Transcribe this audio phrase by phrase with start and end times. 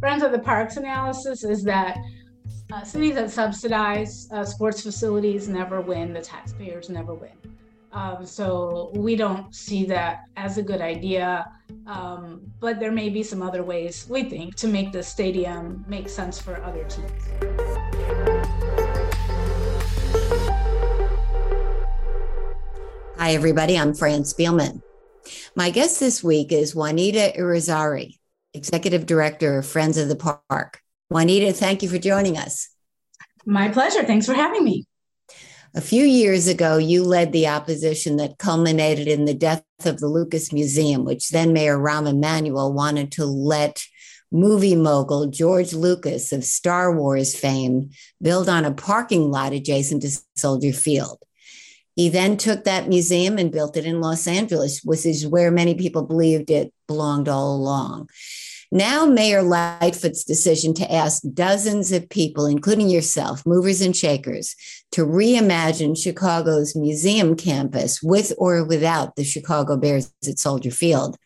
[0.00, 1.98] Friends of the Parks analysis is that
[2.72, 7.32] uh, cities that subsidize uh, sports facilities never win, the taxpayers never win.
[7.92, 11.50] Um, so we don't see that as a good idea.
[11.88, 16.08] Um, but there may be some other ways we think to make the stadium make
[16.08, 17.10] sense for other teams.
[23.16, 23.76] Hi, everybody.
[23.76, 24.80] I'm Fran Spielman.
[25.56, 28.17] My guest this week is Juanita Irizarry,
[28.58, 30.80] Executive Director of Friends of the Park.
[31.10, 32.68] Juanita, thank you for joining us.
[33.46, 34.02] My pleasure.
[34.02, 34.84] Thanks for having me.
[35.74, 40.08] A few years ago, you led the opposition that culminated in the death of the
[40.08, 43.84] Lucas Museum, which then Mayor Rahm Emanuel wanted to let
[44.32, 50.10] movie mogul George Lucas of Star Wars fame build on a parking lot adjacent to
[50.36, 51.22] Soldier Field.
[51.94, 55.74] He then took that museum and built it in Los Angeles, which is where many
[55.74, 58.08] people believed it belonged all along.
[58.70, 64.54] Now, Mayor Lightfoot's decision to ask dozens of people, including yourself, movers and shakers,
[64.92, 71.16] to reimagine Chicago's museum campus with or without the Chicago Bears at Soldier Field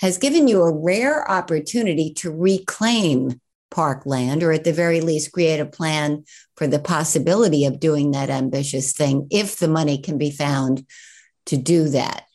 [0.00, 3.40] has given you a rare opportunity to reclaim
[3.70, 6.24] parkland, or at the very least, create a plan
[6.56, 10.86] for the possibility of doing that ambitious thing if the money can be found
[11.46, 12.27] to do that.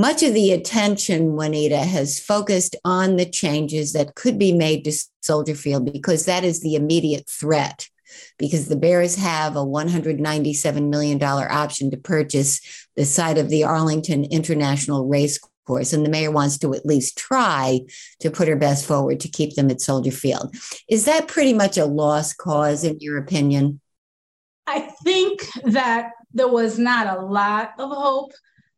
[0.00, 4.92] Much of the attention, Juanita, has focused on the changes that could be made to
[5.20, 7.86] Soldier Field because that is the immediate threat.
[8.38, 14.24] Because the Bears have a $197 million option to purchase the site of the Arlington
[14.24, 17.80] International Race Course, and the mayor wants to at least try
[18.20, 20.56] to put her best forward to keep them at Soldier Field.
[20.88, 23.82] Is that pretty much a lost cause, in your opinion?
[24.66, 28.32] I think that there was not a lot of hope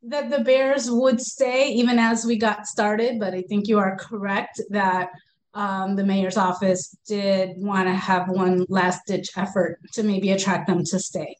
[0.04, 3.96] that the Bears would stay even as we got started, but I think you are
[3.96, 5.10] correct that
[5.54, 10.66] um, the mayor's office did want to have one last ditch effort to maybe attract
[10.66, 11.36] them to stay.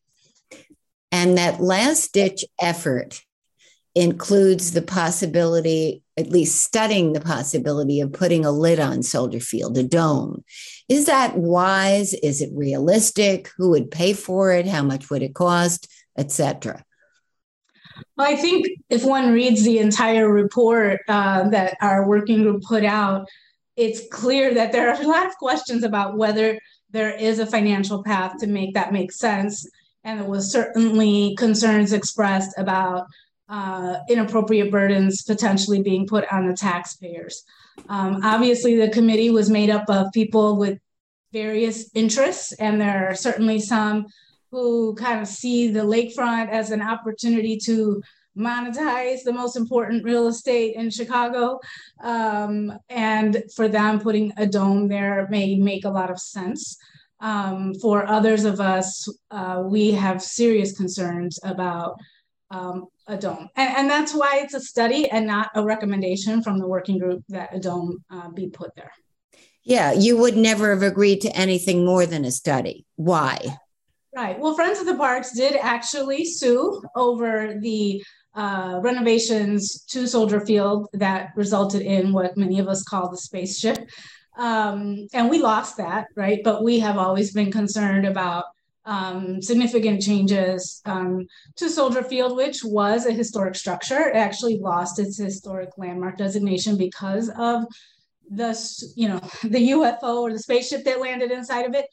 [1.10, 3.22] And that last ditch effort
[3.94, 9.76] includes the possibility, at least studying the possibility of putting a lid on Soldier Field,
[9.76, 10.44] a dome.
[10.88, 12.14] Is that wise?
[12.14, 13.50] Is it realistic?
[13.58, 14.66] Who would pay for it?
[14.66, 16.84] How much would it cost, etc.?
[18.16, 22.84] Well, I think if one reads the entire report uh, that our working group put
[22.84, 23.28] out,
[23.76, 26.58] it's clear that there are a lot of questions about whether
[26.90, 29.66] there is a financial path to make that make sense.
[30.04, 33.06] And there was certainly concerns expressed about
[33.48, 37.44] uh, inappropriate burdens potentially being put on the taxpayers.
[37.88, 40.78] Um, obviously, the committee was made up of people with
[41.32, 44.06] various interests, and there are certainly some
[44.52, 48.02] who kind of see the lakefront as an opportunity to
[48.38, 51.58] monetize the most important real estate in Chicago.
[52.02, 56.76] Um, and for them, putting a dome there may make a lot of sense.
[57.20, 61.94] Um, for others of us, uh, we have serious concerns about
[62.50, 63.48] um, a dome.
[63.56, 67.22] And, and, that's why it's a study and not a recommendation from the working group
[67.30, 68.92] that a dome uh, be put there.
[69.64, 72.84] Yeah, you would never have agreed to anything more than a study.
[72.96, 73.56] Why?
[74.14, 74.38] Right.
[74.38, 78.04] Well, Friends of the Parks did actually sue over the
[78.34, 83.88] uh, renovations to Soldier Field that resulted in what many of us call the spaceship.
[84.36, 86.40] Um, and we lost that, right?
[86.44, 88.44] But we have always been concerned about
[88.84, 91.26] um, significant changes um,
[91.56, 94.08] to Soldier Field, which was a historic structure.
[94.08, 97.64] It actually lost its historic landmark designation because of
[98.30, 98.58] the,
[98.96, 101.86] you know, the UFO or the spaceship that landed inside of it.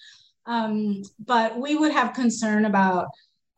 [0.45, 3.07] Um, but we would have concern about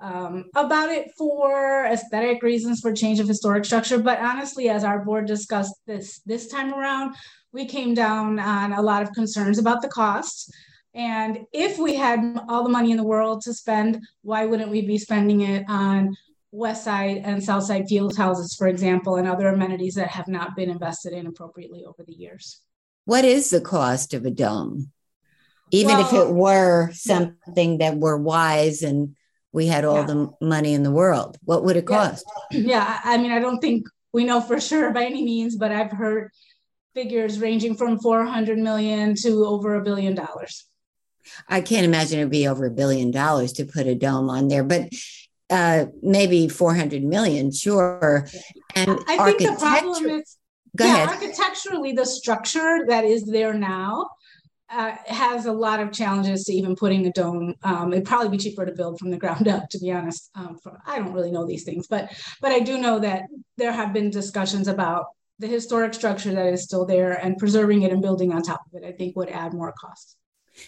[0.02, 4.00] um, about it for aesthetic reasons for change of historic structure.
[4.00, 7.16] But honestly, as our board discussed this this time around,
[7.54, 10.52] we came down on a lot of concerns about the cost.
[10.94, 14.82] And if we had all the money in the world to spend, why wouldn't we
[14.86, 16.16] be spending it on
[16.52, 20.56] West Side and South Side field houses, for example, and other amenities that have not
[20.56, 22.60] been invested in appropriately over the years?
[23.06, 24.92] What is the cost of a dome?
[25.72, 29.16] Even well, if it were something that were wise and
[29.54, 30.06] we had all yeah.
[30.06, 32.26] the money in the world, what would it cost?
[32.52, 32.60] Yeah.
[32.60, 35.92] yeah, I mean, I don't think we know for sure by any means, but I've
[35.92, 36.32] heard
[36.94, 40.66] figures ranging from 400 million to over a billion dollars.
[41.48, 44.64] I can't imagine it'd be over a billion dollars to put a dome on there,
[44.64, 44.90] but
[45.50, 48.28] uh, maybe 400 million, sure.
[48.76, 50.38] And I think the problem is,
[50.76, 51.10] go yeah, ahead.
[51.10, 54.10] architecturally, the structure that is there now
[54.72, 57.56] uh, has a lot of challenges to even putting a dome.
[57.64, 60.30] Um, it'd probably be cheaper to build from the ground up, to be honest.
[60.36, 63.24] Um, for, I don't really know these things, but but I do know that
[63.58, 65.06] there have been discussions about
[65.40, 68.82] the historic structure that is still there and preserving it and building on top of
[68.82, 68.88] it.
[68.88, 70.16] I think would add more costs.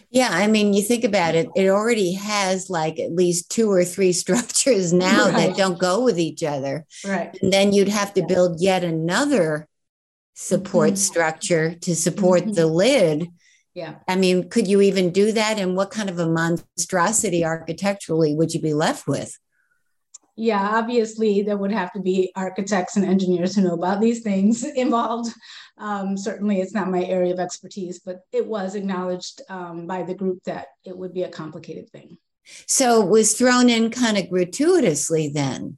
[0.10, 3.84] Yeah, I mean, you think about it, it already has like at least two or
[3.84, 5.36] three structures now right.
[5.36, 6.86] that don't go with each other.
[7.06, 7.38] Right.
[7.42, 9.68] And then you'd have to build yet another
[10.34, 10.96] support mm-hmm.
[10.98, 12.54] structure to support mm-hmm.
[12.54, 13.28] the lid
[13.74, 13.96] yeah.
[14.08, 15.58] I mean, could you even do that?
[15.58, 19.38] And what kind of a monstrosity architecturally would you be left with?
[20.36, 24.64] Yeah, obviously, there would have to be architects and engineers who know about these things
[24.75, 25.31] involved.
[25.78, 30.16] Um, certainly, it's not my area of expertise, but it was acknowledged um, by the
[30.16, 32.18] group that it would be a complicated thing.
[32.68, 35.78] So it was thrown in kind of gratuitously then.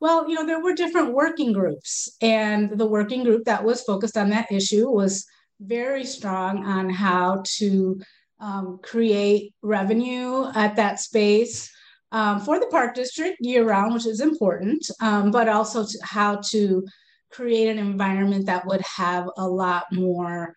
[0.00, 4.16] Well, you know, there were different working groups, and the working group that was focused
[4.16, 5.26] on that issue was
[5.60, 8.00] very strong on how to
[8.40, 11.70] um, create revenue at that space
[12.12, 16.36] um, for the park district year round, which is important, um, but also to how
[16.50, 16.84] to
[17.32, 20.54] create an environment that would have a lot more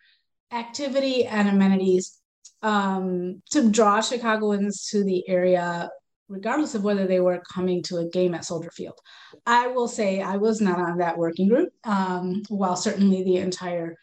[0.51, 2.19] activity and amenities
[2.61, 5.89] um, to draw Chicagoans to the area,
[6.29, 8.99] regardless of whether they were coming to a game at Soldier Field.
[9.45, 13.95] I will say I was not on that working group, um, while certainly the entire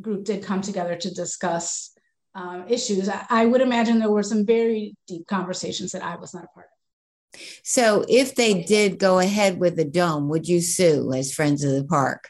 [0.00, 1.92] group did come together to discuss
[2.34, 6.34] um, issues, I, I would imagine there were some very deep conversations that I was
[6.34, 7.40] not a part of.
[7.62, 11.72] So, if they did go ahead with the dome, would you sue as Friends of
[11.72, 12.28] the Park?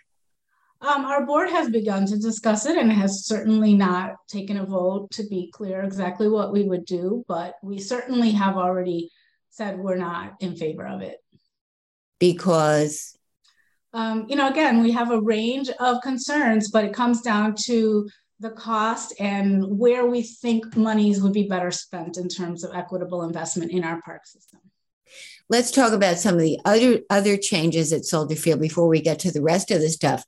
[0.81, 5.11] Um, our board has begun to discuss it and has certainly not taken a vote
[5.13, 9.11] to be clear exactly what we would do, but we certainly have already
[9.51, 11.19] said we're not in favor of it.
[12.21, 13.18] Because
[13.93, 18.09] um, you know, again, we have a range of concerns, but it comes down to
[18.41, 23.23] the cost and where we think monies would be better spent in terms of equitable
[23.23, 24.61] investment in our park system.
[25.51, 29.19] Let's talk about some of the other other changes at Soldier Field before we get
[29.21, 30.25] to the rest of the stuff.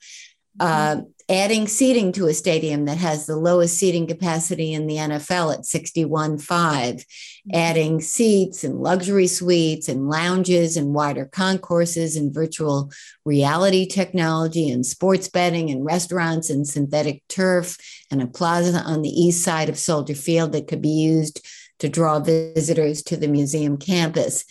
[0.61, 5.55] Uh, adding seating to a stadium that has the lowest seating capacity in the NFL
[5.55, 7.51] at 61.5, mm-hmm.
[7.55, 12.91] adding seats and luxury suites and lounges and wider concourses and virtual
[13.25, 17.77] reality technology and sports betting and restaurants and synthetic turf
[18.11, 21.47] and a plaza on the east side of Soldier Field that could be used
[21.79, 24.45] to draw visitors to the museum campus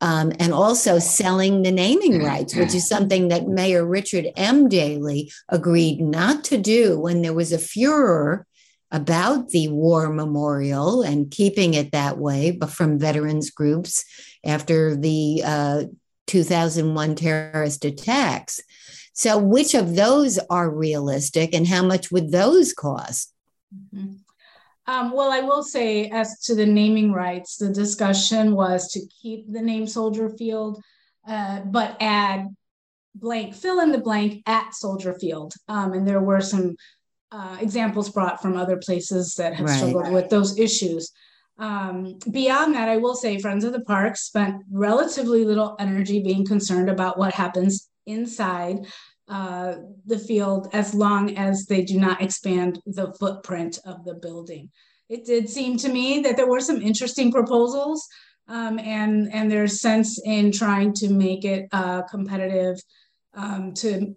[0.00, 4.68] um, and also selling the naming rights, which is something that Mayor Richard M.
[4.68, 8.46] Daley agreed not to do when there was a furor
[8.90, 14.04] about the war memorial and keeping it that way but from veterans groups
[14.44, 15.82] after the uh,
[16.26, 18.60] 2001 terrorist attacks.
[19.12, 23.32] So, which of those are realistic and how much would those cost?
[23.94, 24.14] Mm-hmm.
[24.90, 29.44] Um, well, I will say, as to the naming rights, the discussion was to keep
[29.48, 30.82] the name Soldier Field,
[31.28, 32.48] uh, but add
[33.14, 35.54] blank, fill in the blank at Soldier Field.
[35.68, 36.74] Um, and there were some
[37.30, 39.78] uh, examples brought from other places that have right.
[39.78, 41.12] struggled with those issues.
[41.56, 46.44] Um, beyond that, I will say Friends of the Park spent relatively little energy being
[46.44, 48.86] concerned about what happens inside
[49.30, 54.68] uh, the field as long as they do not expand the footprint of the building.
[55.08, 58.06] It did seem to me that there were some interesting proposals
[58.48, 62.76] um, and, and there's sense in trying to make it uh, competitive
[63.34, 64.16] um, to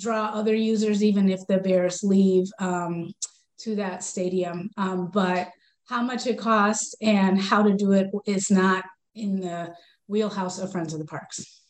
[0.00, 3.12] draw other users, even if the Bears leave um,
[3.58, 4.70] to that stadium.
[4.76, 5.50] Um, but
[5.88, 8.84] how much it costs and how to do it is not
[9.14, 9.72] in the
[10.08, 11.60] wheelhouse of Friends of the Parks.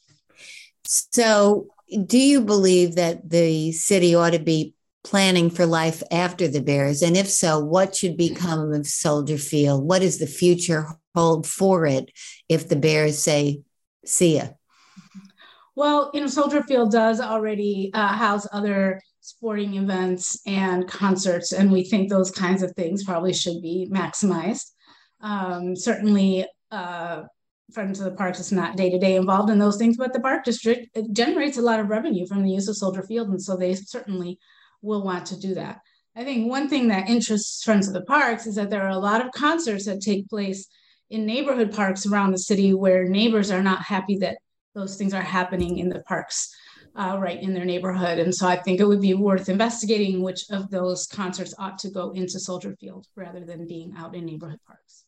[0.84, 1.68] So
[2.04, 7.02] do you believe that the city ought to be planning for life after the Bears?
[7.02, 9.84] And if so, what should become of Soldier Field?
[9.84, 12.10] What does the future hold for it
[12.48, 13.62] if the Bears say,
[14.04, 14.48] see ya?
[15.74, 21.70] Well, you know, Soldier Field does already uh, house other sporting events and concerts, and
[21.70, 24.72] we think those kinds of things probably should be maximized.
[25.20, 27.22] Um, certainly, uh,
[27.72, 30.20] Friends of the Parks is not day to day involved in those things, but the
[30.20, 33.56] Park District generates a lot of revenue from the use of Soldier Field, and so
[33.56, 34.38] they certainly
[34.80, 35.80] will want to do that.
[36.16, 38.98] I think one thing that interests Friends of the Parks is that there are a
[38.98, 40.66] lot of concerts that take place
[41.10, 44.38] in neighborhood parks around the city where neighbors are not happy that
[44.74, 46.54] those things are happening in the parks
[46.96, 48.18] uh, right in their neighborhood.
[48.18, 51.90] And so I think it would be worth investigating which of those concerts ought to
[51.90, 55.04] go into Soldier Field rather than being out in neighborhood parks.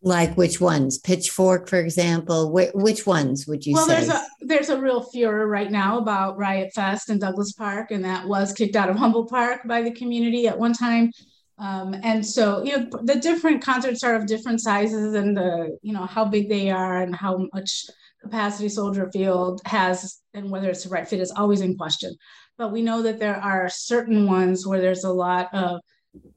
[0.00, 0.98] Like which ones?
[0.98, 2.50] Pitchfork, for example.
[2.50, 3.78] Wh- which ones would you say?
[3.78, 3.94] well, say?
[3.94, 8.04] there's a there's a real furor right now about Riot Fest in Douglas Park, and
[8.04, 11.10] that was kicked out of Humboldt Park by the community at one time.
[11.58, 15.92] Um, and so, you know, the different concerts are of different sizes, and the you
[15.92, 17.86] know how big they are and how much
[18.22, 22.14] capacity Soldier Field has, and whether it's the right fit is always in question.
[22.56, 25.80] But we know that there are certain ones where there's a lot of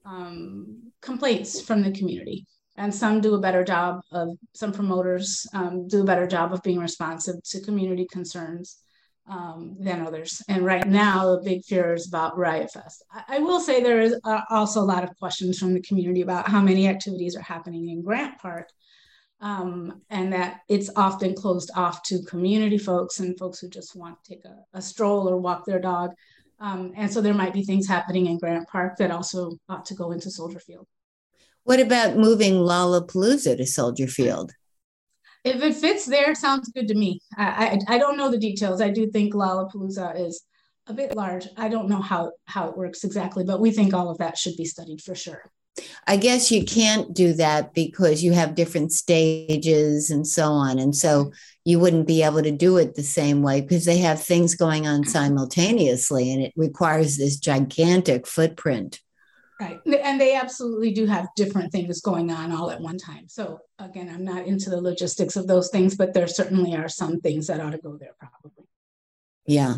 [0.04, 2.46] um, complaints from the community
[2.78, 6.64] and some do a better job of some promoters um, do a better job of
[6.64, 8.78] being responsive to community concerns
[9.30, 10.42] um, than others.
[10.48, 13.04] And right now the big fear is about riot fest.
[13.12, 16.22] I, I will say there is uh, also a lot of questions from the community
[16.22, 18.68] about how many activities are happening in grant park.
[19.42, 24.24] Um, and that it's often closed off to community folks and folks who just want
[24.24, 26.12] to take a, a stroll or walk their dog.
[26.60, 29.96] Um, and so there might be things happening in grant park that also ought to
[29.96, 30.86] go into soldier field
[31.64, 34.52] what about moving Lollapalooza to Soldier Field?
[35.44, 37.20] If it fits there, sounds good to me.
[37.36, 38.82] I, I, I don't know the details.
[38.82, 40.44] I do think Lollapalooza is
[40.88, 41.48] a bit large.
[41.58, 44.56] I don't know how how it works exactly, but we think all of that should
[44.56, 45.44] be studied for sure.
[46.06, 50.80] I guess you can't do that because you have different stages and so on.
[50.80, 51.32] And so
[51.64, 54.86] you wouldn't be able to do it the same way because they have things going
[54.86, 59.00] on simultaneously and it requires this gigantic footprint.
[59.62, 59.80] Right.
[59.86, 63.30] And they absolutely do have different things going on all at one time.
[63.30, 67.22] So, again, I'm not into the logistics of those things, but there certainly are some
[67.22, 68.61] things that ought to go there probably.
[69.46, 69.78] Yeah.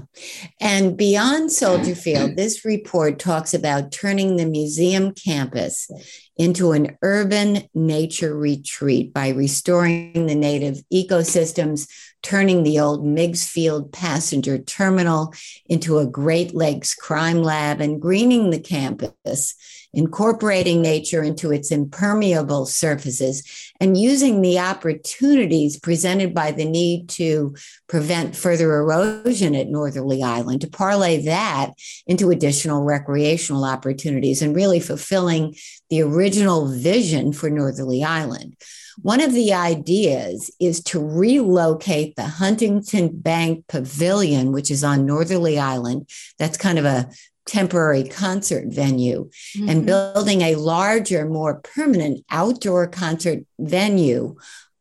[0.60, 5.90] And beyond Soldier Field, this report talks about turning the museum campus
[6.36, 11.88] into an urban nature retreat by restoring the native ecosystems,
[12.22, 15.34] turning the old Meigs Field passenger terminal
[15.68, 19.56] into a Great Lakes climate lab, and greening the campus
[19.94, 27.54] incorporating nature into its impermeable surfaces, and using the opportunities presented by the need to
[27.90, 31.74] prevent further erosion at Northerly Island to parlay that
[32.08, 35.56] into additional recreational opportunities and really fulfilling
[35.90, 38.56] the original vision for Northerly Island.
[39.02, 45.60] One of the ideas is to relocate the Huntington Bank Pavilion, which is on Northerly
[45.60, 46.10] Island.
[46.40, 47.10] That's kind of a
[47.46, 49.70] temporary concert venue mm-hmm.
[49.70, 54.36] and building a larger, more permanent outdoor concert venue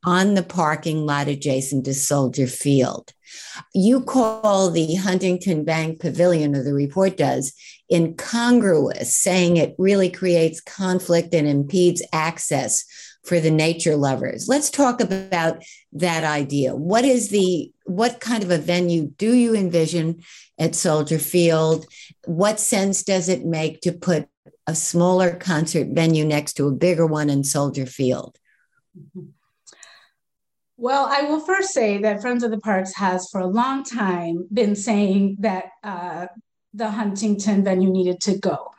[0.05, 3.13] on the parking lot adjacent to Soldier Field.
[3.75, 7.53] You call the Huntington Bank Pavilion, or the report does,
[7.91, 12.85] incongruous, saying it really creates conflict and impedes access
[13.25, 14.49] for the nature lovers.
[14.49, 15.63] Let's talk about
[15.93, 16.75] that idea.
[16.75, 20.23] What is the what kind of a venue do you envision
[20.59, 21.87] at Soldier Field?
[22.25, 24.29] What sense does it make to put
[24.67, 28.39] a smaller concert venue next to a bigger one in Soldier Field?
[30.77, 34.49] Well, I will first say that Friends of the Parks has for a long time
[34.53, 36.27] been saying that uh,
[36.75, 38.73] the Huntington venue needed to go.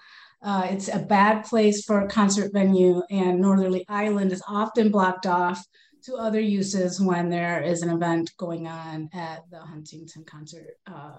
[0.44, 5.26] Uh, it's a bad place for a concert venue, and Northerly Island is often blocked
[5.26, 5.66] off
[6.04, 11.16] to other uses when there is an event going on at the Huntington concert uh,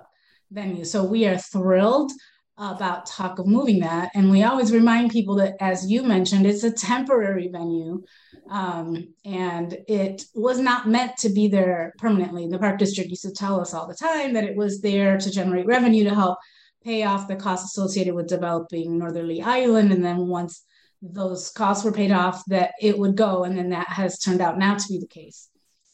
[0.50, 0.84] venue.
[0.84, 2.12] So we are thrilled
[2.56, 4.10] about talk of moving that.
[4.14, 8.04] And we always remind people that, as you mentioned, it's a temporary venue
[8.48, 12.46] um, and it was not meant to be there permanently.
[12.46, 15.30] The Park District used to tell us all the time that it was there to
[15.30, 16.38] generate revenue to help
[16.84, 19.92] pay off the costs associated with developing Northerly Island.
[19.92, 20.64] And then once
[21.00, 23.44] those costs were paid off, that it would go.
[23.44, 25.48] And then that has turned out now to be the case.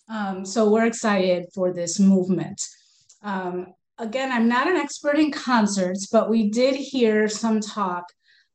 [0.09, 2.61] Um, so we're excited for this movement.
[3.23, 8.05] Um, again, I'm not an expert in concerts, but we did hear some talk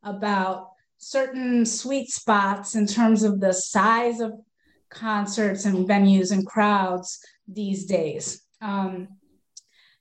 [0.04, 4.34] about certain sweet spots in terms of the size of
[4.90, 8.42] concerts and venues and crowds these days.
[8.62, 9.08] Um,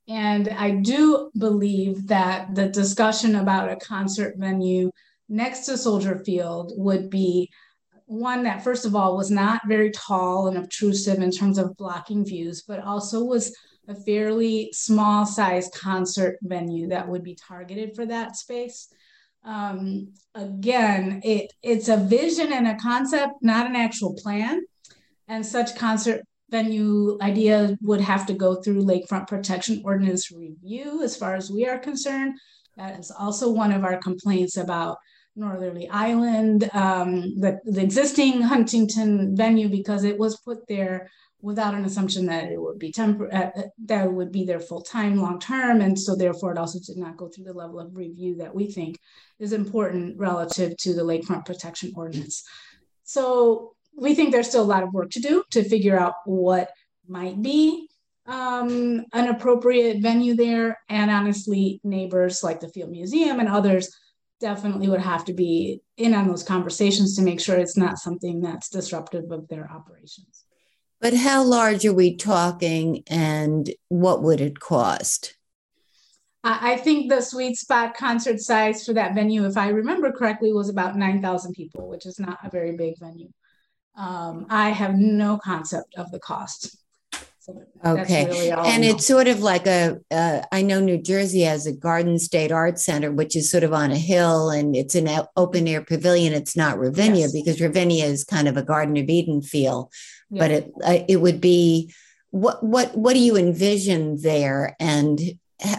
[0.09, 4.91] and I do believe that the discussion about a concert venue
[5.29, 7.51] next to Soldier Field would be
[8.07, 12.25] one that, first of all, was not very tall and obtrusive in terms of blocking
[12.25, 13.57] views, but also was
[13.89, 18.89] a fairly small sized concert venue that would be targeted for that space.
[19.45, 24.63] Um, again, it, it's a vision and a concept, not an actual plan.
[25.29, 31.17] And such concert venue idea would have to go through Lakefront Protection Ordinance review as
[31.17, 32.39] far as we are concerned.
[32.77, 34.99] That is also one of our complaints about
[35.37, 41.11] Northerly Island, um, the, the existing Huntington venue, because it was put there
[41.43, 44.81] without an assumption that it would be tempor- uh, uh that would be there full
[44.81, 47.97] time, long term, and so therefore it also did not go through the level of
[47.97, 48.99] review that we think
[49.39, 52.45] is important relative to the Lakefront Protection Ordinance.
[53.03, 56.71] So we think there's still a lot of work to do to figure out what
[57.07, 57.89] might be
[58.27, 63.95] um, an appropriate venue there, and honestly, neighbors like the Field Museum and others
[64.41, 68.41] definitely would have to be in on those conversations to make sure it's not something
[68.41, 70.45] that's disruptive of their operations.
[71.01, 75.37] But how large are we talking and what would it cost?
[76.47, 80.69] I think the sweet spot concert size for that venue, if I remember correctly, was
[80.69, 83.31] about 9,000 people, which is not a very big venue.
[83.97, 86.77] Um, I have no concept of the cost.
[87.41, 88.25] So okay.
[88.25, 90.01] Really and it's sort of like a.
[90.11, 93.75] Uh, I know New Jersey has a Garden State Art Center, which is sort of
[93.75, 96.33] on a hill and it's an open air pavilion.
[96.33, 97.33] It's not Ravinia yes.
[97.33, 99.91] because Ravinia is kind of a Garden of Eden feel,
[100.31, 100.43] yeah.
[100.43, 101.93] but it uh, it would be
[102.31, 105.21] what what what do you envision there and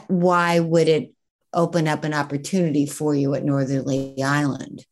[0.07, 1.13] why would it
[1.51, 4.85] open up an opportunity for you at Northerly Island?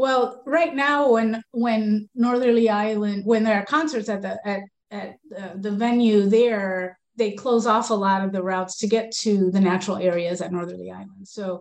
[0.00, 5.18] Well, right now, when when Northerly Island, when there are concerts at the at at
[5.38, 9.50] uh, the venue there, they close off a lot of the routes to get to
[9.50, 11.28] the natural areas at Northerly Island.
[11.28, 11.60] So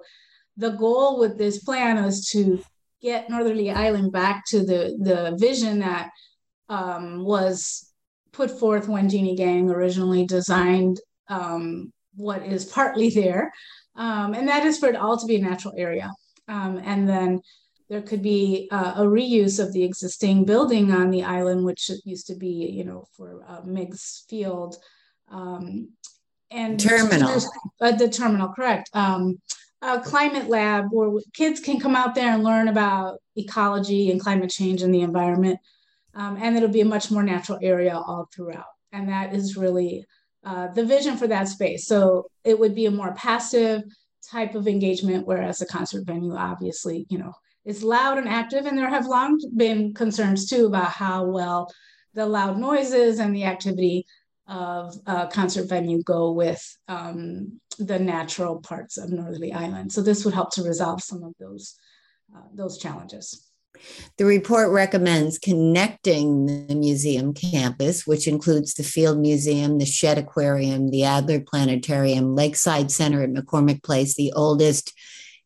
[0.56, 2.64] the goal with this plan is to
[3.02, 6.10] get Northerly Island back to the, the vision that
[6.70, 7.92] um, was
[8.32, 13.52] put forth when Jeanne Gang originally designed um, what is partly there.
[13.98, 16.10] Um, and that is for it all to be a natural area.
[16.48, 17.42] Um, and then
[17.90, 22.28] there could be uh, a reuse of the existing building on the island, which used
[22.28, 24.78] to be, you know, for uh, Meigs Field.
[25.32, 25.90] Um,
[26.52, 27.42] and terminal.
[27.82, 28.90] Uh, the terminal, correct.
[28.94, 29.40] Um,
[29.82, 34.50] a climate lab where kids can come out there and learn about ecology and climate
[34.50, 35.60] change and the environment.
[36.14, 38.66] Um, and it'll be a much more natural area all throughout.
[38.92, 40.06] And that is really
[40.44, 41.86] uh, the vision for that space.
[41.88, 43.84] So it would be a more passive
[44.30, 47.34] type of engagement, whereas a concert venue, obviously, you know,
[47.66, 48.66] is loud and active.
[48.66, 51.72] And there have long been concerns too about how well
[52.14, 54.06] the loud noises and the activity
[54.48, 54.96] of
[55.32, 59.92] concert venue go with um, the natural parts of Northerly Island.
[59.92, 61.76] So this would help to resolve some of those
[62.36, 63.50] uh, those challenges.
[64.18, 70.90] The report recommends connecting the museum campus, which includes the Field Museum, the Shedd Aquarium,
[70.90, 74.94] the Adler Planetarium, Lakeside Center at McCormick Place, the oldest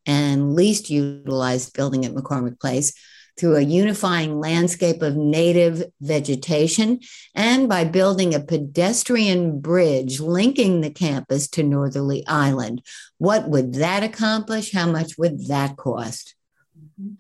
[0.05, 2.93] and least utilized building at McCormick Place
[3.37, 6.99] through a unifying landscape of native vegetation
[7.33, 12.81] and by building a pedestrian bridge linking the campus to Northerly Island.
[13.17, 14.71] What would that accomplish?
[14.71, 16.35] How much would that cost?
[16.77, 17.13] Mm-hmm.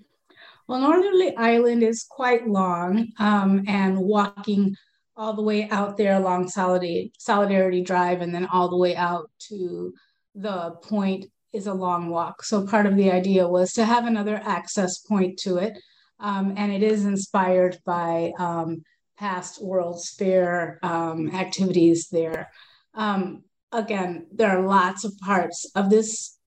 [0.67, 4.77] Well, Northerly Island is quite long, um, and walking
[5.15, 9.29] all the way out there along Solidarity, Solidarity Drive and then all the way out
[9.49, 9.93] to
[10.35, 12.43] the point is a long walk.
[12.43, 15.77] So part of the idea was to have another access point to it.
[16.19, 18.83] Um, and it is inspired by um,
[19.17, 22.49] past World's Fair um, activities there.
[22.93, 26.37] Um, again, there are lots of parts of this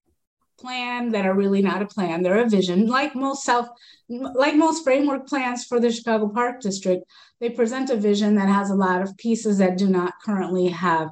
[0.58, 2.22] plan that are really not a plan.
[2.22, 2.86] They're a vision.
[2.86, 3.68] Like most South,
[4.08, 7.04] like most framework plans for the Chicago Park District,
[7.40, 11.10] they present a vision that has a lot of pieces that do not currently have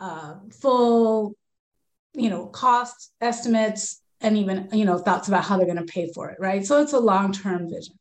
[0.00, 1.34] uh, full
[2.14, 6.10] you know, cost estimates and even, you know, thoughts about how they're going to pay
[6.14, 6.66] for it, right?
[6.66, 7.94] So it's a long-term vision.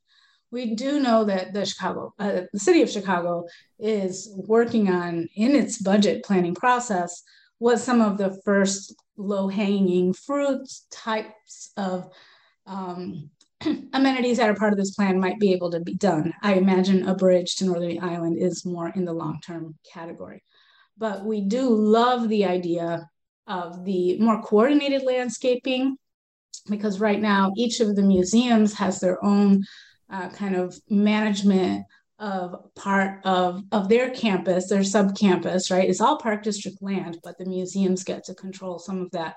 [0.49, 3.45] We do know that the Chicago, uh, the city of Chicago
[3.79, 7.21] is working on in its budget planning process
[7.59, 12.09] what some of the first low-hanging fruits types of
[12.65, 13.29] um,
[13.93, 16.33] amenities that are part of this plan might be able to be done.
[16.43, 20.43] I imagine a bridge to Northern Island is more in the long-term category.
[20.97, 23.09] But we do love the idea
[23.47, 25.97] of the more coordinated landscaping,
[26.69, 29.63] because right now each of the museums has their own
[30.09, 31.85] uh, kind of management
[32.19, 35.87] of part of, of their campus, their sub-campus, right?
[35.87, 39.35] It's all Park District land, but the museums get to control some of that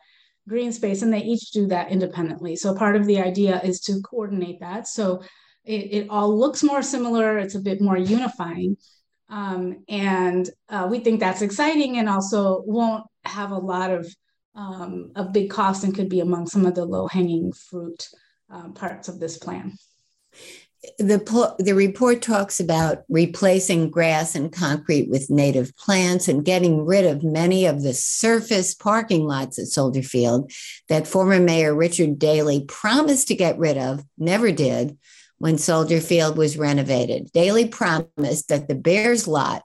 [0.49, 2.57] green space and they each do that independently.
[2.57, 4.89] So part of the idea is to coordinate that.
[4.89, 5.23] So
[5.65, 8.77] it, it all looks more similar, it's a bit more unifying.
[9.29, 14.07] Um, and uh, we think that's exciting and also won't have a lot of
[14.55, 18.09] um, big cost and could be among some of the low hanging fruit
[18.51, 19.73] um, parts of this plan
[20.99, 27.05] the the report talks about replacing grass and concrete with native plants and getting rid
[27.05, 30.51] of many of the surface parking lots at Soldier Field
[30.89, 34.97] that former Mayor Richard Daley promised to get rid of, never did,
[35.39, 37.31] when Soldier Field was renovated.
[37.33, 39.63] Daley promised that the Bears lot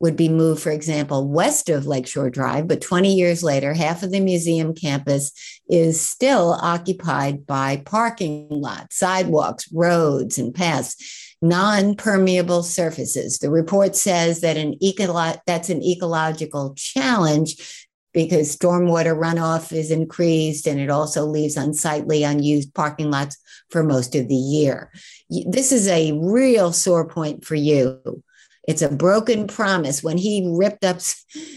[0.00, 4.12] would be moved, for example, west of Lakeshore Drive, but 20 years later, half of
[4.12, 5.32] the museum campus
[5.68, 13.38] is still occupied by parking lots, sidewalks, roads, and paths, non-permeable surfaces.
[13.38, 20.66] The report says that an eco- that's an ecological challenge because stormwater runoff is increased
[20.66, 23.36] and it also leaves unsightly, unused parking lots
[23.70, 24.90] for most of the year.
[25.28, 28.22] This is a real sore point for you.
[28.68, 30.02] It's a broken promise.
[30.02, 30.98] When he ripped up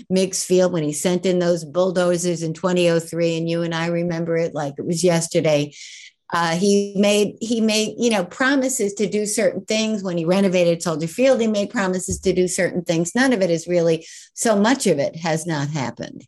[0.09, 4.37] Meigs Field, when he sent in those bulldozers in 2003, and you and I remember
[4.37, 5.73] it like it was yesterday.
[6.33, 10.81] Uh, he made he made you know promises to do certain things when he renovated
[10.81, 11.41] Soldier Field.
[11.41, 13.13] He made promises to do certain things.
[13.13, 16.25] None of it is really so much of it has not happened.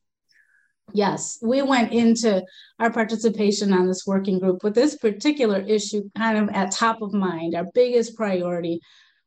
[0.92, 2.44] Yes, we went into
[2.78, 7.14] our participation on this working group with this particular issue kind of at top of
[7.14, 7.56] mind.
[7.56, 8.82] Our biggest priority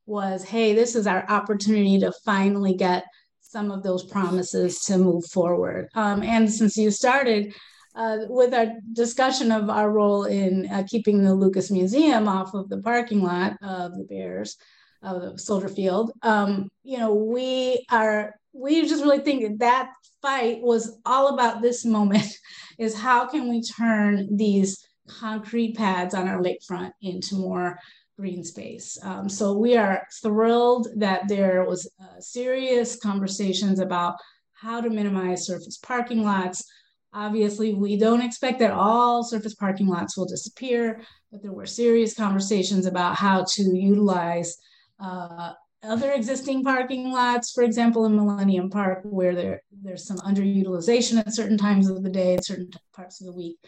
[0.07, 3.05] was hey, this is our opportunity to finally get
[3.41, 5.89] some of those promises to move forward.
[5.95, 7.55] Um, and since you started
[7.95, 12.69] uh, with our discussion of our role in uh, keeping the Lucas Museum off of
[12.69, 14.57] the parking lot of the Bears,
[15.03, 19.91] of Soldier Field, um, you know, we are we just really think that that
[20.23, 22.27] fight was all about this moment
[22.79, 27.79] is how can we turn these concrete pads on our lakefront into more
[28.17, 28.99] green space.
[29.03, 34.17] Um, so we are thrilled that there was uh, serious conversations about
[34.55, 36.65] how to minimize surface parking lots.
[37.13, 41.01] Obviously, we don't expect that all surface parking lots will disappear,
[41.31, 44.57] but there were serious conversations about how to utilize
[44.99, 45.53] uh,
[45.83, 51.35] other existing parking lots, for example, in Millennium Park, where there, there's some underutilization at
[51.35, 53.59] certain times of the day, at certain parts of the week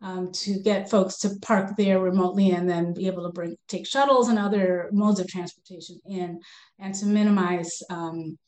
[0.00, 3.86] um, to get folks to park there remotely and then be able to bring take
[3.86, 6.40] shuttles and other modes of transportation in
[6.78, 8.38] and to minimize um,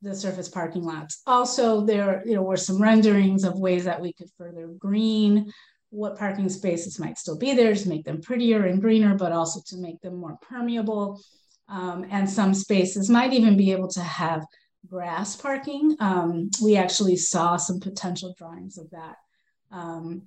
[0.00, 1.22] the surface parking lots.
[1.26, 5.52] Also, there you know were some renderings of ways that we could further green
[5.90, 9.60] what parking spaces might still be there to make them prettier and greener, but also
[9.64, 11.20] to make them more permeable.
[11.68, 14.44] Um, and some spaces might even be able to have
[14.86, 15.96] grass parking.
[16.00, 19.16] Um, we actually saw some potential drawings of that
[19.70, 20.22] um,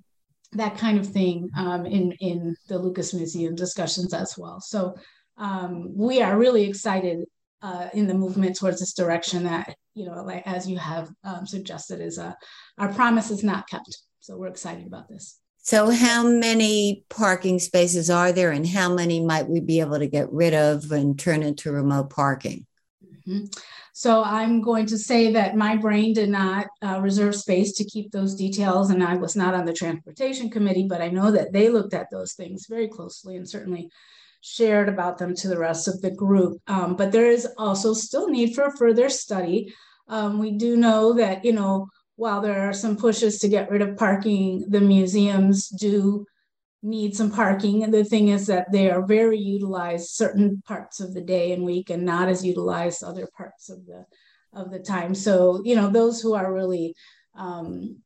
[0.52, 4.60] that kind of thing um, in in the Lucas Museum discussions as well.
[4.60, 4.94] So
[5.36, 7.24] um, we are really excited
[7.62, 11.44] uh, in the movement towards this direction that you know, like as you have um,
[11.46, 12.36] suggested, is a
[12.78, 13.98] our promise is not kept.
[14.20, 15.38] So we're excited about this.
[15.58, 20.06] So, how many parking spaces are there, and how many might we be able to
[20.06, 22.64] get rid of and turn into remote parking?
[23.28, 23.46] Mm-hmm.
[23.92, 28.10] So I'm going to say that my brain did not uh, reserve space to keep
[28.10, 31.68] those details, and I was not on the transportation committee, but I know that they
[31.68, 33.90] looked at those things very closely and certainly
[34.40, 36.60] shared about them to the rest of the group.
[36.68, 39.74] Um, but there is also still need for further study.
[40.06, 43.82] Um, we do know that, you know, while there are some pushes to get rid
[43.82, 46.24] of parking, the museums do
[46.82, 47.82] need some parking.
[47.82, 51.64] And the thing is that they are very utilized certain parts of the day and
[51.64, 54.04] week and not as utilized other parts of the
[54.54, 55.14] of the time.
[55.14, 56.94] So, you know, those who are really
[57.34, 57.98] um,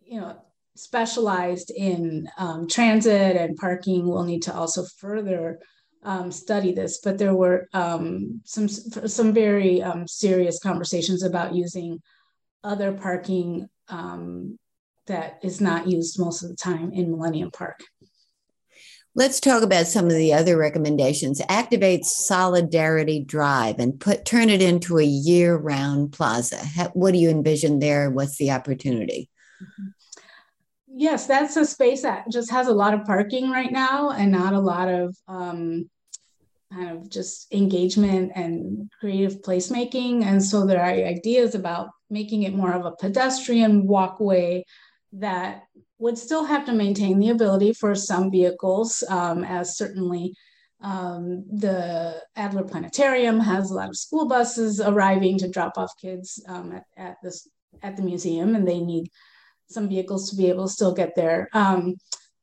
[0.00, 0.36] you know,
[0.76, 5.58] specialized in um, transit and parking will need to also further
[6.02, 7.00] um, study this.
[7.02, 12.02] But there were um, some some very um, serious conversations about using
[12.62, 14.58] other parking um,
[15.06, 17.80] that is not used most of the time in Millennium Park.
[19.16, 21.40] Let's talk about some of the other recommendations.
[21.48, 26.58] Activate Solidarity Drive and put turn it into a year-round plaza.
[26.94, 28.10] what do you envision there?
[28.10, 29.30] What's the opportunity?
[29.62, 29.90] Mm-hmm.
[30.96, 34.52] Yes, that's a space that just has a lot of parking right now and not
[34.52, 35.90] a lot of um,
[36.72, 40.24] kind of just engagement and creative placemaking.
[40.24, 44.64] And so there are ideas about making it more of a pedestrian walkway
[45.14, 45.64] that
[46.04, 50.34] would still have to maintain the ability for some vehicles, um, as certainly
[50.82, 56.44] um, the Adler Planetarium has a lot of school buses arriving to drop off kids
[56.46, 57.48] um, at, at, this
[57.82, 59.08] at the museum, and they need
[59.70, 61.48] some vehicles to be able to still get there.
[61.54, 61.94] Um,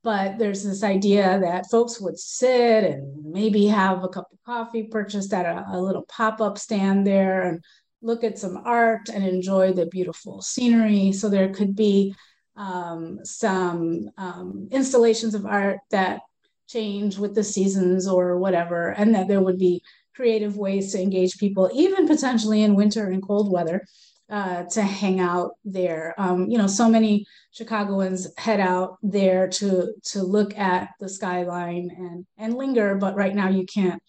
[0.03, 4.87] but there's this idea that folks would sit and maybe have a cup of coffee
[4.89, 7.63] purchased at a, a little pop-up stand there and
[8.01, 12.15] look at some art and enjoy the beautiful scenery so there could be
[12.55, 16.21] um, some um, installations of art that
[16.67, 19.81] change with the seasons or whatever and that there would be
[20.15, 23.85] creative ways to engage people even potentially in winter and cold weather
[24.31, 26.15] uh, to hang out there.
[26.17, 31.91] Um, you know, so many Chicagoans head out there to to look at the skyline
[31.97, 34.01] and and linger, but right now you can't.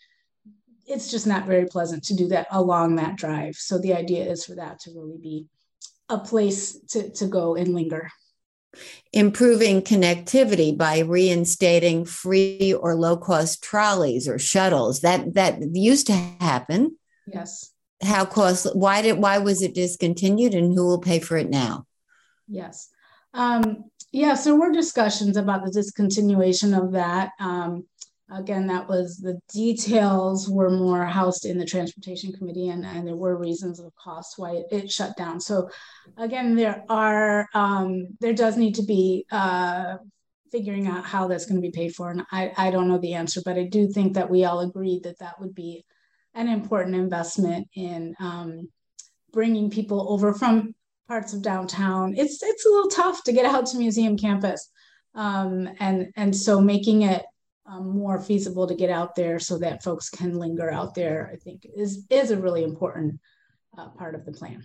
[0.87, 3.57] It's just not very pleasant to do that along that drive.
[3.57, 5.46] So the idea is for that to really be
[6.09, 8.09] a place to to go and linger.
[9.13, 15.01] Improving connectivity by reinstating free or low cost trolleys or shuttles.
[15.01, 16.97] That that used to happen.
[17.27, 17.73] Yes.
[18.03, 21.87] How costly why did why was it discontinued and who will pay for it now?
[22.49, 22.89] Yes.
[23.35, 27.87] Um, yeah so we're discussions about the discontinuation of that um,
[28.35, 33.16] again that was the details were more housed in the transportation committee and, and there
[33.16, 35.68] were reasons of cost why it, it shut down so
[36.16, 39.97] again there are um, there does need to be uh,
[40.51, 43.14] figuring out how that's going to be paid for and I, I don't know the
[43.14, 45.85] answer but i do think that we all agreed that that would be
[46.35, 48.68] an important investment in um,
[49.33, 50.75] bringing people over from
[51.09, 52.14] parts of downtown.
[52.16, 54.71] It's it's a little tough to get out to museum campus,
[55.14, 57.23] um, and and so making it
[57.66, 61.37] um, more feasible to get out there so that folks can linger out there, I
[61.37, 63.20] think is is a really important
[63.79, 64.62] uh, part of the plan.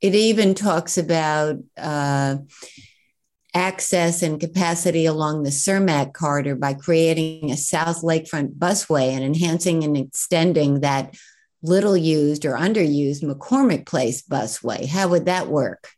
[0.00, 1.56] It even talks about.
[1.76, 2.36] Uh,
[3.56, 9.84] access and capacity along the Cermak corridor by creating a South Lakefront busway and enhancing
[9.84, 11.14] and extending that
[11.62, 14.86] little used or underused McCormick Place busway.
[14.86, 15.88] How would that work?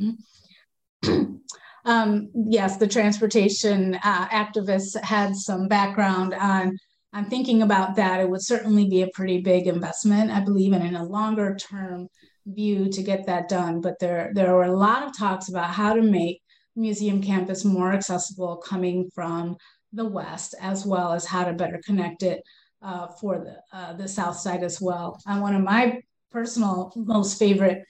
[0.00, 1.34] Mm-hmm.
[1.84, 6.78] um, yes, the transportation uh, activists had some background on
[7.12, 8.20] on thinking about that.
[8.20, 12.08] It would certainly be a pretty big investment, I believe, and in a longer term
[12.46, 13.80] view to get that done.
[13.80, 16.40] But there there were a lot of talks about how to make
[16.76, 19.56] museum campus more accessible coming from
[19.92, 22.42] the west, as well as how to better connect it
[22.82, 25.18] uh, for the, uh, the south side as well.
[25.26, 26.00] And one of my
[26.32, 27.84] personal most favorite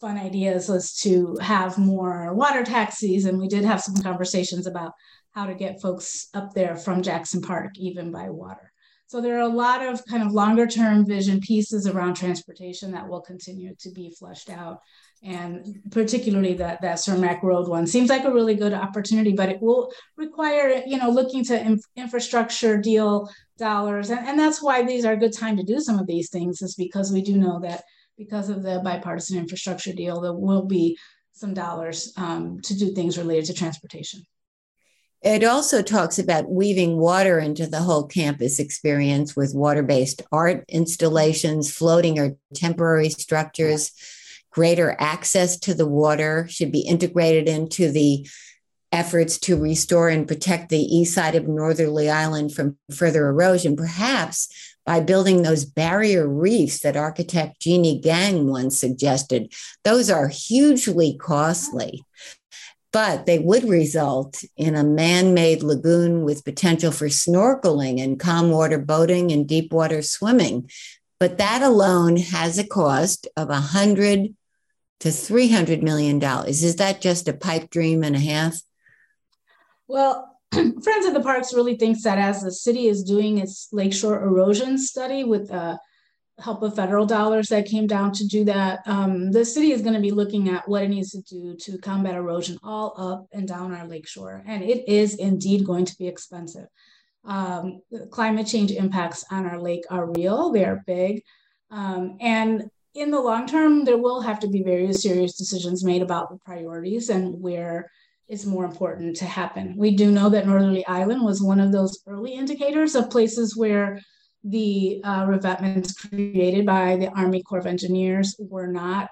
[0.00, 3.24] fun ideas was to have more water taxis.
[3.24, 4.92] And we did have some conversations about
[5.32, 8.72] how to get folks up there from Jackson Park, even by water.
[9.06, 13.08] So there are a lot of kind of longer term vision pieces around transportation that
[13.08, 14.78] will continue to be fleshed out
[15.22, 19.60] and particularly that that Cermak Road one seems like a really good opportunity, but it
[19.60, 25.04] will require you know looking to inf- infrastructure deal dollars, and, and that's why these
[25.04, 27.60] are a good time to do some of these things is because we do know
[27.60, 27.84] that
[28.20, 30.98] because of the bipartisan infrastructure deal, there will be
[31.32, 34.22] some dollars um, to do things related to transportation.
[35.22, 40.64] It also talks about weaving water into the whole campus experience with water based art
[40.68, 43.92] installations, floating or temporary structures.
[44.50, 48.28] Greater access to the water should be integrated into the
[48.92, 54.48] efforts to restore and protect the east side of Northerly Island from further erosion, perhaps
[54.86, 59.52] by building those barrier reefs that architect Jeanne Gang once suggested.
[59.84, 62.02] Those are hugely costly,
[62.92, 68.50] but they would result in a man made lagoon with potential for snorkeling and calm
[68.50, 70.70] water boating and deep water swimming.
[71.18, 74.34] But that alone has a cost of a hundred
[75.00, 76.22] to $300 million.
[76.46, 78.60] Is that just a pipe dream and a half?
[79.86, 84.22] Well, Friends of the Parks really thinks that as the city is doing its lakeshore
[84.22, 85.76] erosion study with the uh,
[86.40, 89.94] help of federal dollars that came down to do that, um, the city is going
[89.94, 93.46] to be looking at what it needs to do to combat erosion all up and
[93.46, 94.42] down our lakeshore.
[94.46, 96.66] And it is indeed going to be expensive.
[97.24, 101.22] Um, climate change impacts on our lake are real, they are big.
[101.70, 106.02] Um, and in the long term, there will have to be very serious decisions made
[106.02, 107.90] about the priorities and where
[108.30, 109.74] it's more important to happen.
[109.76, 114.00] We do know that Northerly Island was one of those early indicators of places where
[114.44, 119.10] the uh, revetments created by the Army Corps of Engineers were not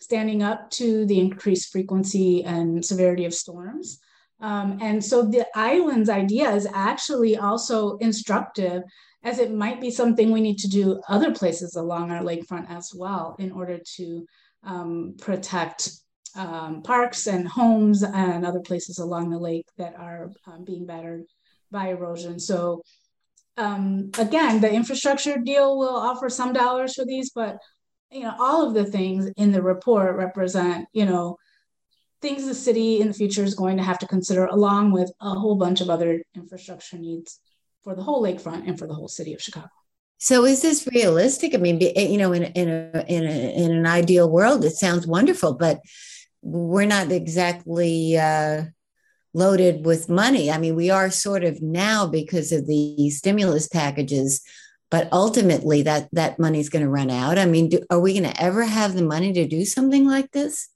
[0.00, 4.00] standing up to the increased frequency and severity of storms.
[4.40, 8.82] Um, and so the island's idea is actually also instructive
[9.24, 12.92] as it might be something we need to do other places along our lakefront as
[12.94, 14.26] well in order to
[14.62, 15.90] um, protect
[16.38, 21.24] um, parks and homes and other places along the lake that are um, being battered
[21.70, 22.38] by erosion.
[22.38, 22.82] So
[23.56, 27.58] um, again, the infrastructure deal will offer some dollars for these, but
[28.10, 31.36] you know, all of the things in the report represent, you know,
[32.22, 35.30] things the city in the future is going to have to consider, along with a
[35.30, 37.40] whole bunch of other infrastructure needs
[37.82, 39.68] for the whole lakefront and for the whole city of Chicago.
[40.18, 41.54] So is this realistic?
[41.54, 45.06] I mean, you know, in in a, in a, in an ideal world, it sounds
[45.06, 45.80] wonderful, but
[46.42, 48.64] we're not exactly uh,
[49.34, 50.50] loaded with money.
[50.50, 54.42] I mean, we are sort of now because of the stimulus packages,
[54.90, 57.38] but ultimately that that money's going to run out.
[57.38, 60.32] I mean, do, are we going to ever have the money to do something like
[60.32, 60.68] this?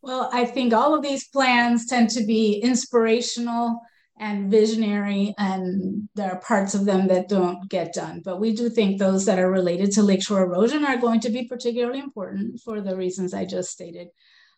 [0.00, 3.80] Well, I think all of these plans tend to be inspirational
[4.18, 8.20] and visionary, and there are parts of them that don't get done.
[8.24, 11.44] But we do think those that are related to lakeshore erosion are going to be
[11.44, 14.08] particularly important for the reasons I just stated.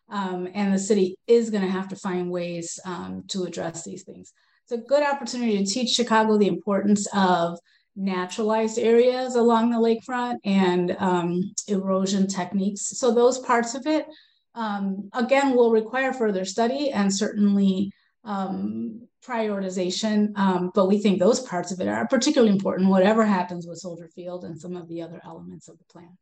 [0.09, 4.03] Um, and the city is going to have to find ways um, to address these
[4.03, 4.33] things.
[4.65, 7.59] It's a good opportunity to teach Chicago the importance of
[7.97, 12.99] naturalized areas along the lakefront and um, erosion techniques.
[12.99, 14.07] So those parts of it,
[14.55, 17.93] um, again, will require further study and certainly
[18.25, 20.37] um, prioritization.
[20.37, 24.09] Um, but we think those parts of it are particularly important, whatever happens with Soldier
[24.15, 26.17] Field and some of the other elements of the plan.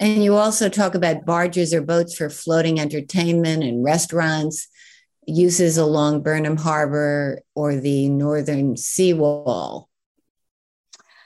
[0.00, 4.68] And you also talk about barges or boats for floating entertainment and restaurants,
[5.26, 9.88] uses along Burnham Harbor or the northern seawall.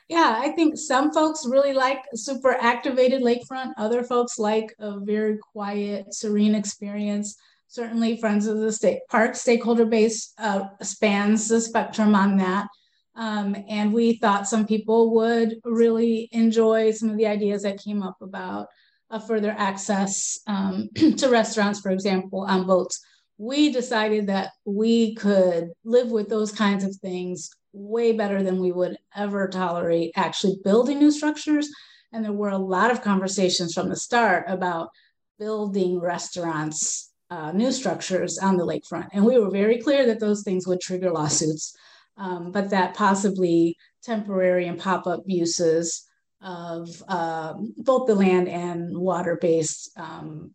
[0.09, 3.73] Yeah, I think some folks really like super activated lakefront.
[3.79, 7.37] Other folks like a very quiet, serene experience.
[7.73, 12.69] Certainly, Friends of the State Park stakeholder base uh, spans the spectrum on that.
[13.17, 18.03] Um, and we thought some people would really enjoy some of the ideas that came
[18.03, 18.67] up about
[19.09, 23.03] a further access um, to restaurants, for example, on boats.
[23.39, 28.71] We decided that we could live with those kinds of things way better than we
[28.71, 31.71] would ever tolerate actually building new structures.
[32.13, 34.91] And there were a lot of conversations from the start about
[35.39, 39.09] building restaurants, uh, new structures on the lakefront.
[39.12, 41.75] And we were very clear that those things would trigger lawsuits
[42.16, 46.07] um, but that possibly temporary and pop up uses
[46.40, 50.51] of um, both the land and water based um,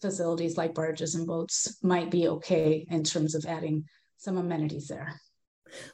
[0.00, 3.84] facilities like barges and boats might be okay in terms of adding
[4.16, 5.20] some amenities there.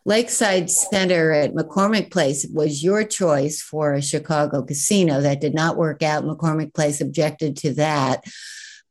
[0.04, 5.20] Lakeside Center at McCormick Place was your choice for a Chicago casino.
[5.20, 6.24] That did not work out.
[6.24, 8.24] McCormick Place objected to that.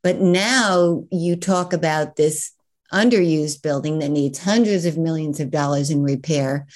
[0.03, 2.51] But now you talk about this
[2.91, 6.67] underused building that needs hundreds of millions of dollars in repair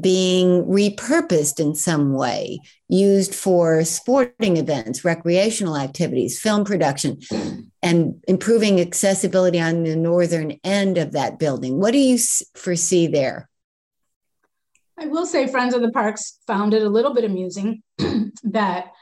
[0.00, 7.18] being repurposed in some way, used for sporting events, recreational activities, film production,
[7.82, 11.78] and improving accessibility on the northern end of that building.
[11.78, 12.18] What do you
[12.54, 13.48] foresee there?
[14.98, 17.82] I will say, Friends of the Parks found it a little bit amusing
[18.44, 18.92] that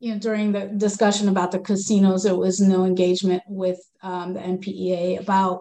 [0.00, 4.40] you know during the discussion about the casinos, there was no engagement with um, the
[4.40, 5.60] MPEA about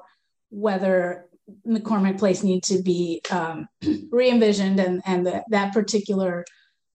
[0.49, 1.25] whether
[1.67, 3.67] McCormick Place need to be um,
[4.12, 6.45] re-envisioned and, and the, that particular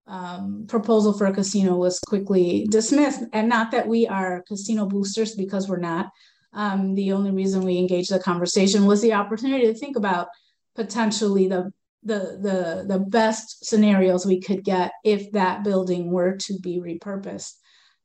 [0.06, 3.22] um, proposal for a casino was quickly dismissed.
[3.32, 6.10] And not that we are casino boosters because we're not.
[6.52, 10.28] Um, the only reason we engaged the conversation was the opportunity to think about
[10.76, 11.72] potentially the
[12.04, 17.52] the the the best scenarios we could get if that building were to be repurposed.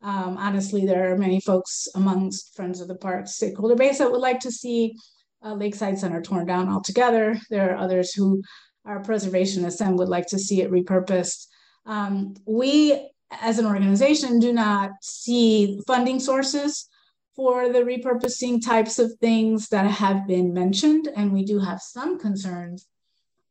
[0.01, 4.21] Um, honestly, there are many folks amongst Friends of the Park stakeholder base that would
[4.21, 4.95] like to see
[5.43, 7.37] uh, Lakeside Center torn down altogether.
[7.49, 8.41] There are others who
[8.85, 11.47] are preservationists and would like to see it repurposed.
[11.85, 16.87] Um, we, as an organization, do not see funding sources
[17.35, 22.19] for the repurposing types of things that have been mentioned, and we do have some
[22.19, 22.87] concerns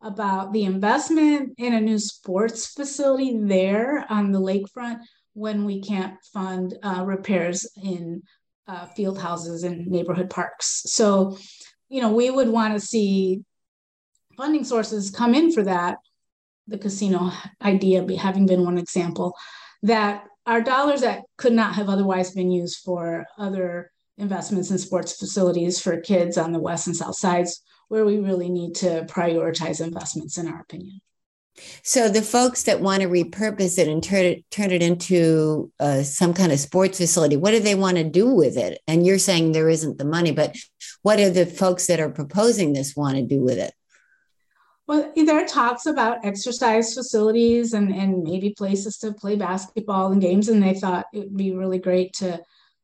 [0.00, 4.98] about the investment in a new sports facility there on the lakefront
[5.34, 8.22] when we can't fund uh, repairs in
[8.66, 10.82] uh, field houses and neighborhood parks.
[10.86, 11.36] So
[11.88, 13.42] you know, we would want to see
[14.36, 15.96] funding sources come in for that.
[16.66, 17.32] The casino
[17.62, 19.34] idea having been one example,
[19.82, 25.16] that our dollars that could not have otherwise been used for other investments in sports
[25.18, 29.84] facilities for kids on the west and south sides, where we really need to prioritize
[29.84, 31.00] investments, in our opinion.
[31.82, 36.02] So the folks that want to repurpose it and turn it turn it into uh,
[36.02, 38.80] some kind of sports facility, what do they want to do with it?
[38.86, 40.56] And you're saying there isn't the money, but
[41.02, 43.74] what do the folks that are proposing this want to do with it?
[44.86, 50.20] Well, there are talks about exercise facilities and, and maybe places to play basketball and
[50.20, 52.40] games, and they thought it would be really great to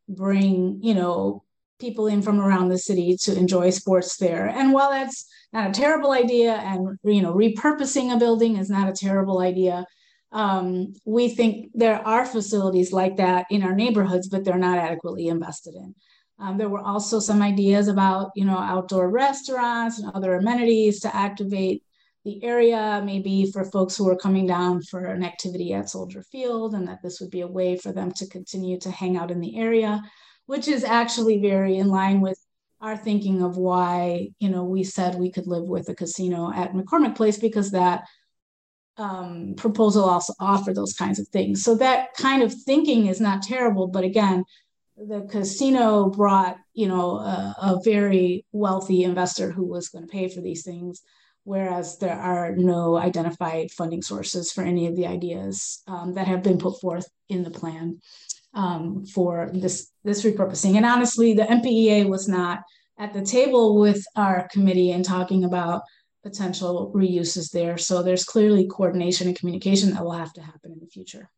[0.06, 1.44] bring, you know,
[1.84, 4.46] people in from around the city to enjoy sports there.
[4.48, 8.88] And while that's not a terrible idea, and you know, repurposing a building is not
[8.88, 9.84] a terrible idea,
[10.32, 15.26] um, we think there are facilities like that in our neighborhoods, but they're not adequately
[15.28, 15.94] invested in.
[16.40, 21.14] Um, there were also some ideas about, you know, outdoor restaurants and other amenities to
[21.14, 21.84] activate
[22.24, 26.74] the area, maybe for folks who are coming down for an activity at Soldier Field,
[26.74, 29.40] and that this would be a way for them to continue to hang out in
[29.40, 30.02] the area,
[30.46, 32.38] which is actually very in line with
[32.80, 36.72] our thinking of why, you know, we said we could live with a casino at
[36.72, 38.04] McCormick Place because that
[38.98, 41.62] um, proposal also offered those kinds of things.
[41.62, 44.44] So that kind of thinking is not terrible, but again,
[44.96, 50.28] the casino brought, you know, a, a very wealthy investor who was going to pay
[50.28, 51.02] for these things
[51.44, 56.42] whereas there are no identified funding sources for any of the ideas um, that have
[56.42, 58.00] been put forth in the plan
[58.54, 60.76] um, for this this repurposing.
[60.76, 62.60] And honestly, the MPEA was not
[62.98, 65.82] at the table with our committee and talking about
[66.22, 67.76] potential reuses there.
[67.76, 71.28] So there's clearly coordination and communication that will have to happen in the future.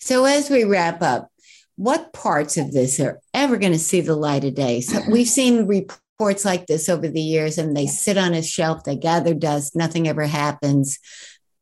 [0.00, 1.30] So as we wrap up,
[1.76, 4.80] what parts of this are ever going to see the light of day?
[4.80, 8.42] So we've seen reports reports like this over the years and they sit on a
[8.42, 10.98] shelf, they gather dust, nothing ever happens.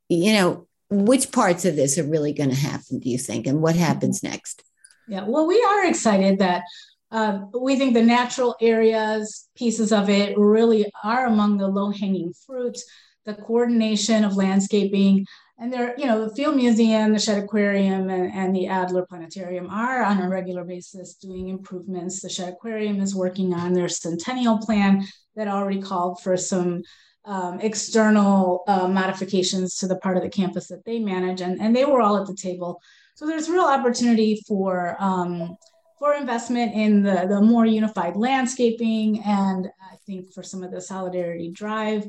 [0.08, 3.46] You know, which parts of this are really going to happen, do you think?
[3.46, 4.62] And what happens next?
[5.08, 6.62] Yeah, well, we are excited that
[7.10, 12.32] uh, we think the natural areas, pieces of it, really are among the low hanging
[12.46, 12.84] fruits.
[13.24, 15.26] The coordination of landscaping,
[15.58, 19.70] and there, you know, the Field Museum, the Shedd Aquarium, and, and, the Adler Planetarium
[19.70, 22.20] are on a regular basis doing improvements.
[22.20, 26.82] The Shedd Aquarium is working on their centennial plan that already called for some
[27.26, 31.76] um, external uh, modifications to the part of the campus that they manage, and, and
[31.76, 32.80] they were all at the table.
[33.14, 35.56] So there's real opportunity for um,
[35.98, 40.80] for investment in the, the more unified landscaping, and I think for some of the
[40.80, 42.06] Solidarity Drive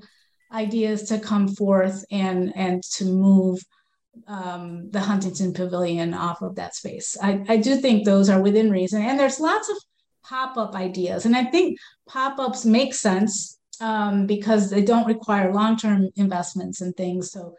[0.52, 3.60] ideas to come forth and and to move
[4.28, 7.18] um, the Huntington Pavilion off of that space.
[7.22, 9.78] I, I do think those are within reason, and there's lots of
[10.24, 11.78] pop-up ideas, and I think
[12.08, 17.32] pop-ups make sense um, because they don't require long-term investments and things.
[17.32, 17.56] So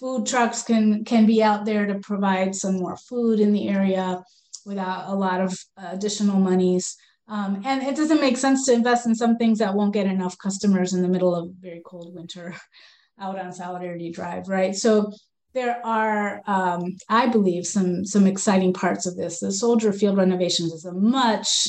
[0.00, 4.24] food trucks can can be out there to provide some more food in the area
[4.66, 6.96] without a lot of additional monies.
[7.28, 10.36] Um, and it doesn't make sense to invest in some things that won't get enough
[10.38, 12.56] customers in the middle of very cold winter
[13.20, 14.74] out on Solidarity Drive, right?
[14.74, 15.12] So
[15.52, 19.40] there are, um, I believe, some some exciting parts of this.
[19.40, 21.68] The Soldier Field renovations is a much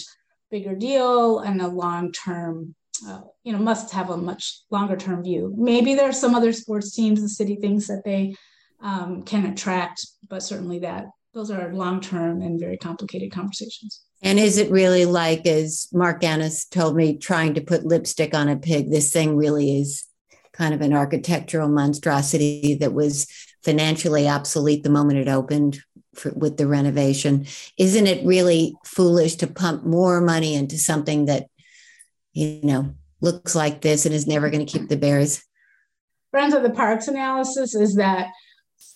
[0.49, 2.75] bigger deal and a long term,
[3.07, 5.53] uh, you know, must have a much longer term view.
[5.57, 8.35] Maybe there are some other sports teams the city thinks that they
[8.81, 14.01] um, can attract, but certainly that those are long term and very complicated conversations.
[14.21, 18.49] And is it really like, as Mark Annis told me, trying to put lipstick on
[18.49, 18.91] a pig?
[18.91, 20.05] This thing really is
[20.53, 23.27] kind of an architectural monstrosity that was
[23.63, 25.81] financially obsolete the moment it opened
[26.13, 27.47] for, with the renovation.
[27.77, 31.47] Isn't it really foolish to pump more money into something that,
[32.33, 35.43] you know, looks like this and is never going to keep the bears?
[36.31, 38.29] Friends of the Parks analysis is that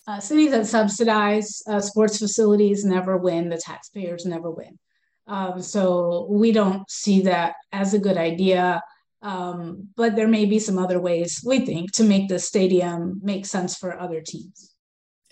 [0.08, 4.78] uh, cities that subsidize uh, sports facilities never win, the taxpayers never win.
[5.26, 8.80] Um, so we don't see that as a good idea.
[9.22, 13.44] Um, but there may be some other ways we think to make the stadium make
[13.44, 14.75] sense for other teams.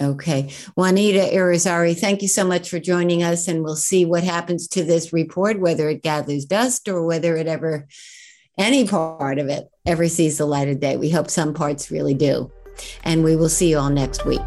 [0.00, 0.50] Okay.
[0.76, 3.46] Juanita Irizarry, thank you so much for joining us.
[3.46, 7.46] And we'll see what happens to this report, whether it gathers dust or whether it
[7.46, 7.86] ever,
[8.58, 10.96] any part of it, ever sees the light of day.
[10.96, 12.50] We hope some parts really do.
[13.04, 14.40] And we will see you all next week.